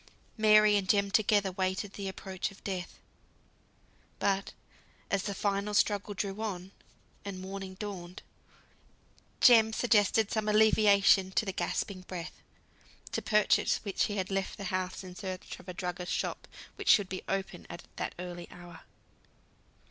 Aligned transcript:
Mary 0.35 0.77
and 0.77 0.89
Jem 0.89 1.11
together 1.11 1.51
waited 1.51 1.93
the 1.93 2.07
approach 2.07 2.49
of 2.49 2.63
death; 2.63 2.97
but 4.17 4.51
as 5.11 5.21
the 5.21 5.35
final 5.35 5.75
struggle 5.75 6.15
drew 6.15 6.41
on, 6.41 6.71
and 7.23 7.39
morning 7.39 7.75
dawned, 7.75 8.23
Jem 9.41 9.71
suggested 9.71 10.31
some 10.31 10.49
alleviation 10.49 11.29
to 11.33 11.45
the 11.45 11.53
gasping 11.53 12.01
breath, 12.01 12.41
to 13.11 13.21
purchase 13.21 13.77
which 13.83 14.05
he 14.05 14.19
left 14.23 14.57
the 14.57 14.63
house 14.73 15.03
in 15.03 15.13
search 15.15 15.59
of 15.59 15.69
a 15.69 15.73
druggist's 15.75 16.15
shop, 16.17 16.47
which 16.77 16.89
should 16.89 17.07
be 17.07 17.21
open 17.29 17.67
at 17.69 17.83
that 17.97 18.15
early 18.17 18.49
hour. 18.49 18.79